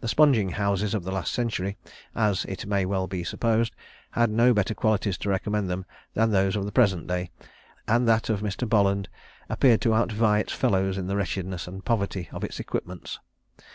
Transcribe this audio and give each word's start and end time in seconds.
The 0.00 0.08
sponging 0.08 0.50
houses 0.50 0.92
of 0.92 1.02
the 1.04 1.10
last 1.10 1.32
century, 1.32 1.78
as 2.14 2.44
it 2.44 2.66
may 2.66 2.82
be 2.82 2.84
well 2.84 3.08
supposed, 3.24 3.74
had 4.10 4.28
no 4.28 4.52
better 4.52 4.74
qualities 4.74 5.16
to 5.16 5.30
recommend 5.30 5.70
them 5.70 5.86
than 6.12 6.30
those 6.30 6.56
of 6.56 6.66
the 6.66 6.72
present 6.72 7.06
day, 7.06 7.30
and 7.88 8.06
that 8.06 8.28
of 8.28 8.42
Mr. 8.42 8.68
Bolland 8.68 9.08
appeared 9.48 9.80
to 9.80 9.94
outvie 9.94 10.42
its 10.42 10.52
fellows 10.52 10.98
in 10.98 11.06
the 11.06 11.16
wretchedness 11.16 11.66
and 11.66 11.86
poverty 11.86 12.28
of 12.32 12.44
its 12.44 12.60
equipments. 12.60 13.18